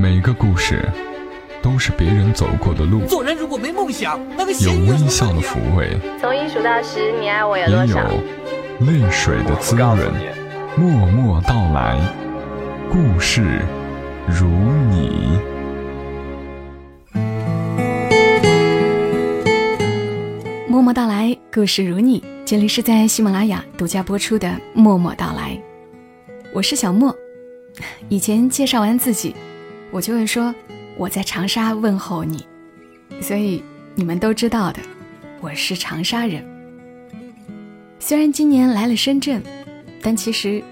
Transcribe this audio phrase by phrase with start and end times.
[0.00, 0.88] 每个故事
[1.60, 8.08] 都是别人走过的路，做人如果没梦想，那个有微笑的抚慰，从一数到十，你爱我有也多少？
[8.08, 9.98] 有泪水的滋润。
[10.76, 11.98] 默默到来，
[12.88, 13.42] 故事
[14.28, 14.46] 如
[14.88, 15.36] 你。
[20.68, 22.22] 默默到来，故事如你。
[22.46, 25.50] 这里是在喜马拉雅独家播出的《默默到来》，
[26.54, 27.12] 我是小莫。
[28.08, 29.34] 以前介绍完自己，
[29.90, 30.54] 我就会说
[30.96, 32.46] 我在长沙问候你，
[33.20, 33.62] 所以
[33.94, 34.80] 你们都知道的，
[35.40, 36.44] 我是长沙人。
[37.98, 39.42] 虽然今年来了深圳，
[40.02, 40.62] 但其实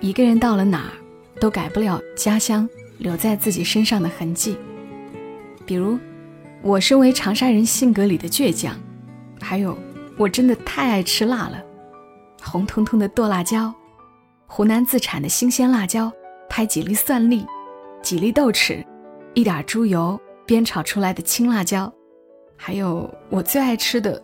[0.00, 0.92] 一个人到了哪儿，
[1.40, 2.68] 都改不了家乡
[2.98, 4.56] 留在自己身上的痕迹。
[5.64, 5.98] 比如，
[6.60, 8.76] 我身为长沙人性格里的倔强。
[9.40, 9.78] 还有，
[10.16, 11.62] 我真的太爱吃辣了，
[12.42, 13.72] 红彤彤的剁辣椒，
[14.46, 16.12] 湖南自产的新鲜辣椒，
[16.48, 17.44] 拍几粒蒜粒，
[18.04, 18.84] 几粒豆豉，
[19.32, 21.90] 一点猪油煸炒出来的青辣椒，
[22.54, 24.22] 还有我最爱吃的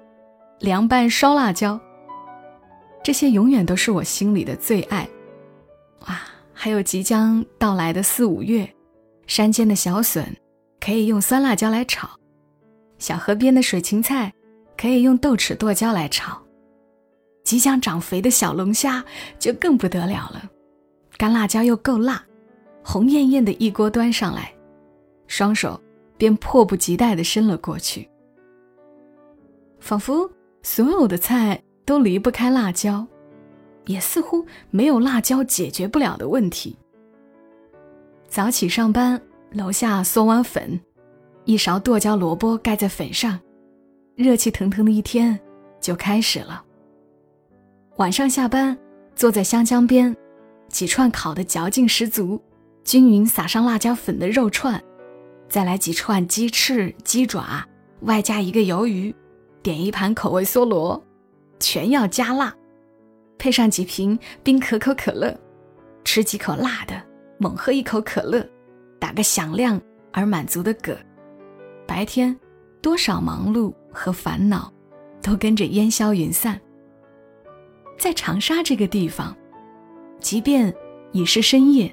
[0.58, 1.80] 凉拌烧辣椒。
[3.02, 5.08] 这些永远都是我心里的最爱。
[6.06, 6.20] 哇，
[6.52, 8.70] 还有即将到来的四五月，
[9.26, 10.26] 山间的小笋
[10.78, 12.06] 可以用酸辣椒来炒，
[12.98, 14.30] 小河边的水芹菜。
[14.76, 16.40] 可以用豆豉剁椒来炒，
[17.44, 19.04] 即将长肥的小龙虾
[19.38, 20.42] 就更不得了了，
[21.18, 22.24] 干辣椒又够辣，
[22.82, 24.52] 红艳艳的一锅端上来，
[25.26, 25.80] 双手
[26.16, 28.08] 便迫不及待地伸了过去，
[29.78, 30.30] 仿佛
[30.62, 33.06] 所有的菜都离不开辣椒，
[33.86, 36.76] 也似乎没有辣椒解决不了的问题。
[38.28, 39.20] 早起上班，
[39.52, 40.80] 楼下嗦完粉，
[41.44, 43.38] 一勺剁椒萝卜盖在粉上。
[44.14, 45.38] 热气腾腾的一天
[45.80, 46.62] 就开始了。
[47.96, 48.76] 晚上下班，
[49.16, 50.14] 坐在湘江边，
[50.68, 52.40] 几串烤的嚼劲十足、
[52.90, 54.82] 均匀撒上辣椒粉的肉串，
[55.48, 57.64] 再来几串鸡翅、鸡爪，
[58.00, 59.14] 外加一个鱿鱼，
[59.62, 61.00] 点一盘口味梭罗，
[61.60, 62.52] 全要加辣，
[63.38, 65.38] 配上几瓶冰可口可乐，
[66.02, 67.00] 吃几口辣的，
[67.38, 68.44] 猛喝一口可乐，
[68.98, 70.96] 打个响亮而满足的嗝。
[71.86, 72.36] 白天
[72.82, 73.72] 多少忙碌。
[73.92, 74.72] 和烦恼，
[75.20, 76.60] 都跟着烟消云散。
[77.96, 79.36] 在长沙这个地方，
[80.20, 80.72] 即便
[81.10, 81.92] 已是深夜，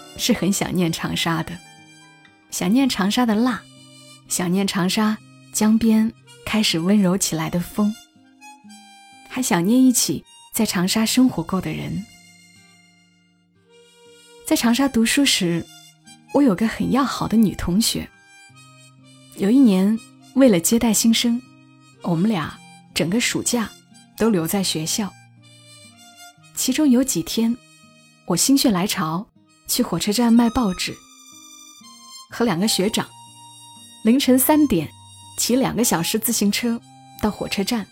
[0.21, 1.57] 是很想念长沙的，
[2.51, 3.59] 想念长沙的辣，
[4.27, 5.17] 想念长沙
[5.51, 6.13] 江边
[6.45, 7.91] 开始温柔起来的风，
[9.27, 10.23] 还想念一起
[10.53, 12.05] 在长沙生活过的人。
[14.45, 15.65] 在长沙读书时，
[16.35, 18.07] 我有个很要好的女同学。
[19.37, 19.97] 有一年，
[20.35, 21.41] 为了接待新生，
[22.03, 22.55] 我们俩
[22.93, 23.67] 整个暑假
[24.19, 25.11] 都留在学校。
[26.53, 27.57] 其中有几天。
[28.27, 29.27] 我心血来潮，
[29.71, 30.93] 去火车站卖报纸，
[32.29, 33.07] 和两个学长，
[34.03, 34.91] 凌晨三点
[35.37, 36.77] 骑两个小时自行车
[37.21, 37.87] 到火车站，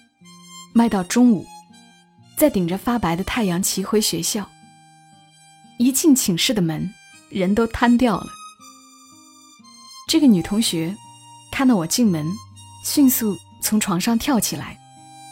[0.73, 1.47] 卖到中午，
[2.35, 4.45] 再顶着发白的太阳骑回学校。
[5.77, 6.93] 一进寝室的门，
[7.29, 8.27] 人都瘫掉了。
[10.05, 10.93] 这个女同学
[11.49, 12.27] 看到我进门，
[12.83, 14.77] 迅速从床上跳起来，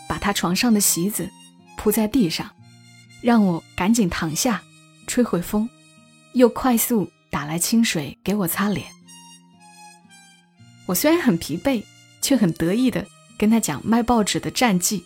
[0.08, 1.30] 把她床上的席子
[1.76, 2.50] 铺在地上，
[3.22, 4.64] 让我赶紧躺下。
[5.08, 5.70] 吹会风，
[6.34, 8.88] 又快速打来清水给我擦脸。
[10.86, 11.84] 我虽然很疲惫，
[12.22, 13.06] 却很得意的
[13.38, 15.04] 跟他讲卖报纸的战绩。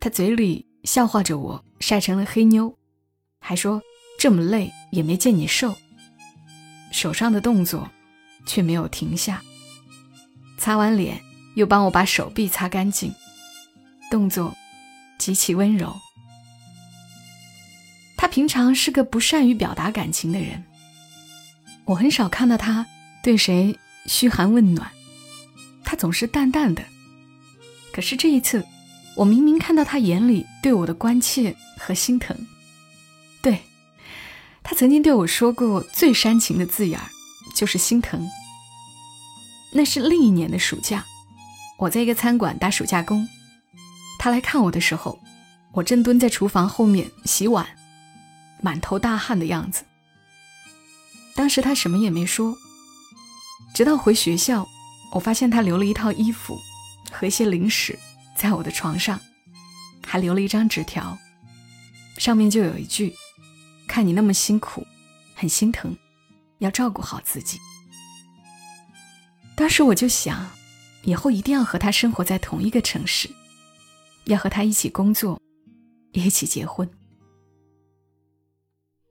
[0.00, 2.76] 他嘴里笑话着我晒成了黑妞，
[3.40, 3.82] 还说
[4.18, 5.74] 这么累也没见你瘦。
[6.92, 7.90] 手上的动作
[8.46, 9.42] 却没有停下，
[10.58, 11.20] 擦完脸
[11.54, 13.14] 又帮我把手臂擦干净，
[14.10, 14.56] 动作
[15.18, 15.94] 极其温柔。
[18.36, 20.62] 平常是个不善于表达感情的人，
[21.86, 22.86] 我很少看到他
[23.22, 24.90] 对谁嘘寒问暖，
[25.82, 26.84] 他总是淡淡的。
[27.94, 28.62] 可是这一次，
[29.16, 32.36] 我明明看到他眼里对我的关切和心疼。
[33.40, 33.62] 对，
[34.62, 37.08] 他曾经对我说过最煽情的字眼儿，
[37.54, 38.28] 就是心疼。
[39.72, 41.06] 那是另一年的暑假，
[41.78, 43.26] 我在一个餐馆打暑假工，
[44.18, 45.18] 他来看我的时候，
[45.72, 47.66] 我正蹲在厨房后面洗碗。
[48.66, 49.84] 满头大汗的样子。
[51.36, 52.58] 当时他什么也没说，
[53.72, 54.66] 直到回学校，
[55.12, 56.58] 我发现他留了一套衣服
[57.12, 57.96] 和一些零食
[58.36, 59.20] 在我的床上，
[60.04, 61.16] 还留了一张纸条，
[62.18, 63.14] 上面就有一句
[63.86, 64.84] ：“看你那么辛苦，
[65.36, 65.96] 很心疼，
[66.58, 67.60] 要照顾好自己。”
[69.54, 70.44] 当时我就想，
[71.04, 73.30] 以后一定要和他生活在同一个城市，
[74.24, 75.40] 要和他一起工作，
[76.10, 76.90] 一起结婚。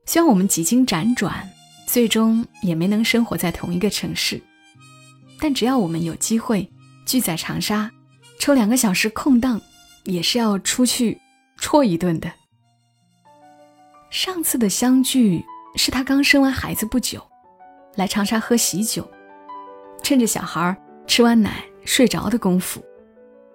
[0.06, 1.48] 虽然我们几经辗转，
[1.86, 4.40] 最终也没能生活在同一个城市，
[5.40, 6.70] 但只要我们有机会
[7.04, 7.90] 聚在长沙，
[8.38, 9.60] 抽两个小时空档，
[10.04, 11.20] 也是要出去
[11.56, 12.32] 戳一顿的。
[14.08, 15.44] 上次的相聚
[15.74, 17.20] 是他刚生完孩子不久，
[17.96, 19.06] 来长沙喝喜酒。
[20.02, 20.76] 趁着小孩
[21.08, 22.80] 吃完奶睡着的功夫，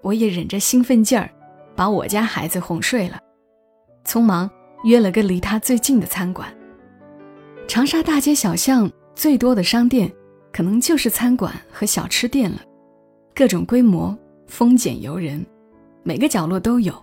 [0.01, 1.31] 我也忍着兴奋劲儿，
[1.77, 3.17] 把我家孩子哄睡了，
[4.05, 4.49] 匆忙
[4.83, 6.47] 约了个离他最近的餐馆。
[7.67, 10.11] 长沙大街小巷最多的商店，
[10.51, 12.61] 可能就是餐馆和小吃店了，
[13.33, 14.17] 各种规模，
[14.47, 15.45] 丰俭由人，
[16.03, 16.93] 每个角落都有，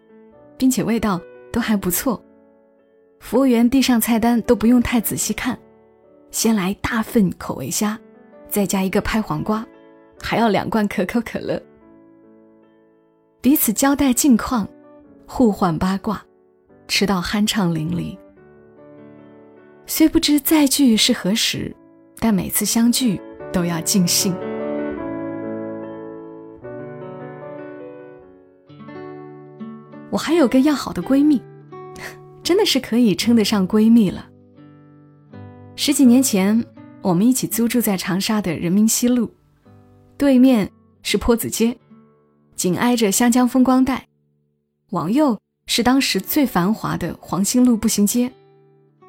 [0.56, 1.20] 并且味道
[1.52, 2.22] 都还不错。
[3.20, 5.58] 服务员递上菜单都不用太仔细看，
[6.30, 7.98] 先来大份口味虾。
[8.50, 9.66] 再加一个拍黄瓜，
[10.20, 11.62] 还要两罐可口可乐。
[13.42, 14.66] 彼此交代近况，
[15.26, 16.24] 互换八卦，
[16.88, 18.18] 吃到酣畅淋漓。
[19.86, 21.72] 虽不知再聚是何时，
[22.18, 23.20] 但每次相聚
[23.52, 24.34] 都要尽兴。
[30.10, 31.40] 我还有个要好的闺蜜，
[32.42, 34.28] 真的是可以称得上闺蜜了。
[35.76, 36.64] 十几年前。
[37.00, 39.30] 我们一起租住在长沙的人民西路，
[40.18, 40.68] 对面
[41.00, 41.78] 是坡子街，
[42.56, 44.08] 紧挨着湘江风光带，
[44.90, 45.38] 往右
[45.68, 48.32] 是当时最繁华的黄兴路步行街，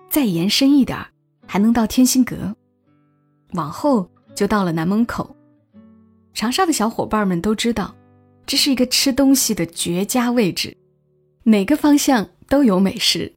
[0.07, 1.03] 再延伸一点
[1.47, 2.55] 还能到天心阁，
[3.53, 5.35] 往后就到了南门口。
[6.35, 7.95] 长沙的小伙伴们都知道，
[8.45, 10.77] 这是一个吃东西的绝佳位置，
[11.41, 13.33] 哪个方向都有美食。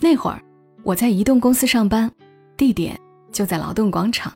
[0.00, 0.42] 那会儿
[0.82, 2.10] 我在移动公司上班，
[2.56, 3.00] 地点。
[3.32, 4.32] 就在劳动广场，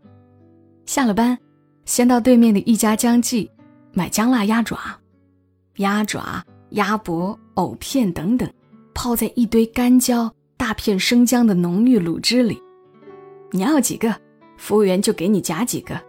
[0.84, 1.38] 下了班，
[1.86, 3.50] 先到对面的一家江记
[3.94, 4.78] 买姜辣鸭爪，
[5.76, 8.48] 鸭爪、鸭脖、藕片等等，
[8.94, 12.60] 泡在一堆干椒、大片生姜的浓郁卤汁里。
[13.50, 14.14] 你要几个，
[14.56, 16.00] 服务员就给你夹几个。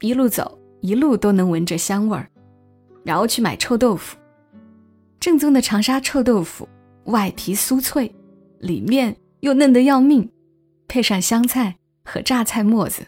[0.00, 2.28] 一路走，一路都能闻着香味儿，
[3.04, 4.16] 然后去买臭豆腐，
[5.18, 6.68] 正宗的长沙臭豆腐，
[7.04, 8.14] 外皮酥脆，
[8.60, 10.30] 里面又嫩得要命，
[10.86, 11.74] 配上香菜。
[12.10, 13.06] 和榨菜末子，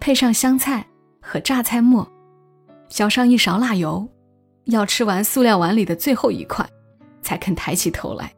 [0.00, 0.82] 配上香菜
[1.20, 2.10] 和榨菜末，
[2.88, 4.08] 浇上一勺辣油，
[4.64, 6.68] 要吃完塑料碗里的最后一块，
[7.22, 8.32] 才肯抬起头来。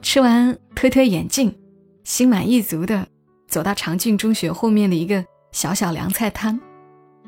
[0.00, 1.54] 吃完，推推眼镜，
[2.04, 3.06] 心满意足的
[3.46, 6.58] 走到长郡中学后面的一个小小凉菜摊，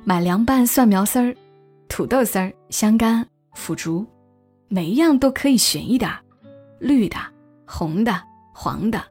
[0.05, 1.35] 买凉拌蒜苗丝儿、
[1.89, 4.05] 土豆丝儿、香干、腐竹，
[4.69, 6.11] 每一样都可以选一点
[6.81, 7.17] 绿的、
[7.67, 8.21] 红的、
[8.53, 9.03] 黄的。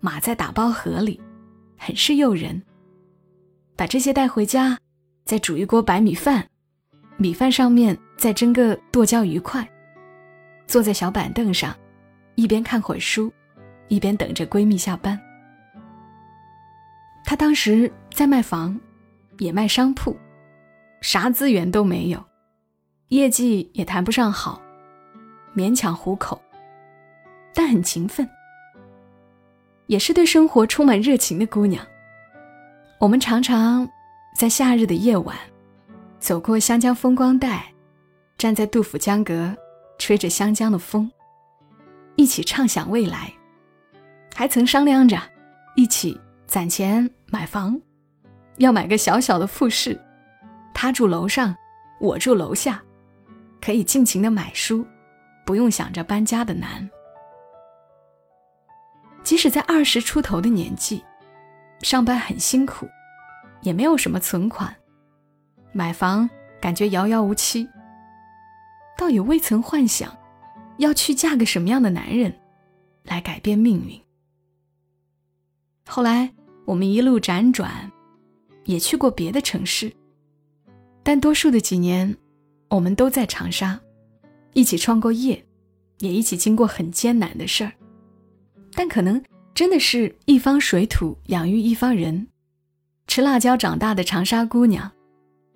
[0.00, 1.20] 码在打包盒里，
[1.76, 2.60] 很是诱人。
[3.76, 4.76] 把这些带回家，
[5.24, 6.48] 再煮一锅白米饭，
[7.22, 9.64] 米饭上面再蒸个剁椒鱼块。
[10.66, 11.72] 坐在小板凳上，
[12.34, 13.32] 一边看会书，
[13.86, 15.16] 一边等着闺蜜下班。
[17.24, 18.76] 她当时在卖房，
[19.38, 20.16] 也卖商铺，
[21.00, 22.20] 啥资源都没有，
[23.08, 24.60] 业绩也谈不上好，
[25.54, 26.42] 勉强糊口，
[27.54, 28.28] 但很勤奋。
[29.86, 31.86] 也是对生活充满热情的姑娘。
[32.98, 33.88] 我们常常
[34.36, 35.36] 在夏日的夜晚，
[36.22, 37.66] 走过湘江风光带，
[38.38, 39.52] 站在杜甫江阁，
[39.98, 41.10] 吹着湘江的风，
[42.14, 43.32] 一起畅想未来，
[44.32, 45.20] 还曾商量着
[45.74, 47.76] 一起攒钱买房，
[48.58, 50.00] 要买个小小的复式，
[50.72, 51.56] 他住楼上，
[51.98, 52.80] 我住楼下，
[53.60, 54.86] 可以尽情的买书，
[55.44, 56.88] 不用想着搬家的难。
[59.24, 61.04] 即使在二十出头的年纪，
[61.80, 62.88] 上班很辛苦，
[63.62, 64.72] 也没有什么存款，
[65.72, 66.28] 买房
[66.60, 67.68] 感觉遥遥无期，
[68.96, 70.16] 倒也未曾幻想
[70.76, 72.32] 要去嫁个什么样的男人
[73.04, 74.00] 来改变命运。
[75.86, 76.32] 后来
[76.64, 77.90] 我们一路辗转，
[78.64, 79.92] 也去过别的城市，
[81.02, 82.16] 但多数的几年，
[82.68, 83.80] 我们都在长沙，
[84.52, 85.44] 一起创过业，
[85.98, 87.72] 也一起经过很艰难的事儿。
[88.74, 89.22] 但可能
[89.54, 92.28] 真的是一方水土养育一方人，
[93.06, 94.90] 吃辣椒长大的长沙姑娘，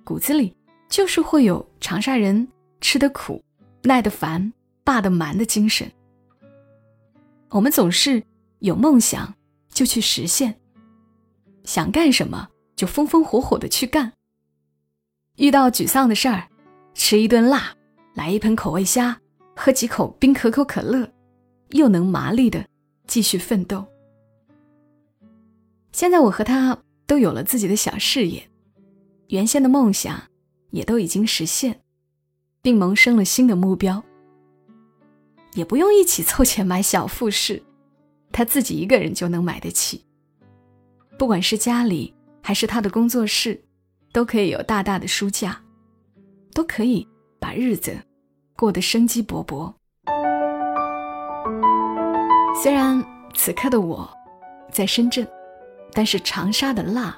[0.07, 0.57] 骨子里
[0.89, 2.47] 就是会有长沙人
[2.81, 3.43] 吃得苦、
[3.83, 4.53] 耐得烦、
[4.85, 5.91] 霸得蛮的精神。
[7.51, 8.23] 我们总是
[8.61, 9.35] 有梦想
[9.69, 10.55] 就去实现，
[11.65, 14.13] 想干什么就风风火火的去干。
[15.39, 16.47] 遇到沮丧的事儿，
[16.95, 17.75] 吃一顿辣，
[18.15, 19.21] 来一盆口味虾，
[19.57, 21.13] 喝几口冰可口可乐，
[21.71, 22.65] 又能麻利的
[23.09, 23.85] 继续奋斗。
[25.91, 28.49] 现在我和他都有了自己的小事业，
[29.29, 30.23] 原先的梦想
[30.71, 31.81] 也都已经实现，
[32.63, 34.03] 并萌生了新的目标。
[35.55, 37.63] 也不用一起凑钱买小复式，
[38.33, 40.05] 他自己一个人就能买得起。
[41.19, 43.63] 不管是家里还是他的工作室，
[44.13, 45.61] 都可以有大大的书架，
[46.53, 47.07] 都可以
[47.39, 47.97] 把日子
[48.57, 49.73] 过得生机勃勃。
[52.63, 53.05] 虽然
[53.35, 54.09] 此刻的我
[54.73, 55.27] 在深圳。
[55.93, 57.17] 但是长沙的辣，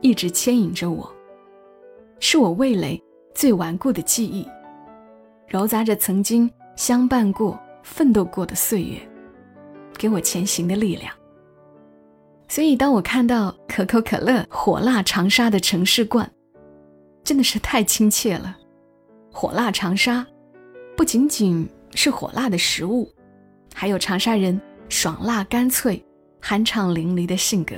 [0.00, 1.12] 一直牵引着我，
[2.20, 3.02] 是我味蕾
[3.34, 4.46] 最顽固的记忆，
[5.48, 8.98] 揉杂着曾经相伴过、奋斗过的岁月，
[9.98, 11.12] 给我前行的力量。
[12.48, 16.30] 所以，当我看到可口可乐火辣长沙的城市冠，
[17.24, 18.56] 真的是太亲切了。
[19.32, 20.24] 火辣长沙，
[20.96, 23.10] 不仅仅是火辣的食物，
[23.74, 26.04] 还有长沙人爽辣干脆、
[26.40, 27.74] 酣畅淋漓的性格。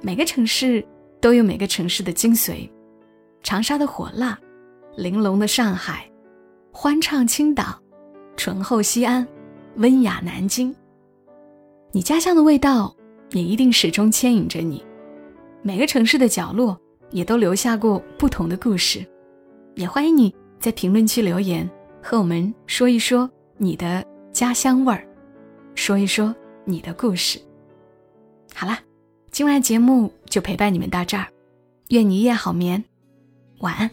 [0.00, 0.86] 每个城市
[1.20, 2.70] 都有每个城市的精髓，
[3.44, 4.38] 长沙的火辣，
[4.96, 6.10] 玲珑的上海，
[6.72, 7.78] 欢畅青岛，
[8.38, 9.24] 醇厚西安，
[9.76, 10.74] 温雅南京。
[11.92, 12.96] 你家乡的味道
[13.32, 14.82] 也一定始终牵引着你。
[15.60, 19.06] 每个城市的角落也都留下过不同的故事，
[19.74, 21.70] 也欢迎你在评论区留言，
[22.02, 25.06] 和我们说一说你的家乡味儿，
[25.74, 26.34] 说一说
[26.64, 27.38] 你的故事。
[28.54, 28.78] 好了。
[29.30, 31.26] 今晚节目就陪伴你们到这儿，
[31.88, 32.84] 愿你一夜好眠，
[33.58, 33.90] 晚安。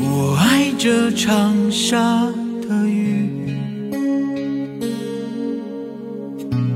[0.00, 2.26] 我爱这长沙
[2.62, 3.28] 的雨，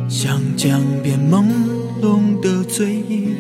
[0.09, 1.47] 像江边朦
[2.03, 3.35] 胧的醉意。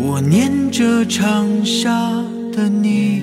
[0.00, 3.22] 我念着长沙的你。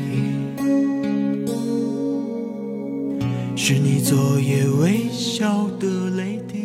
[3.57, 6.64] 是你昨夜微笑的泪滴。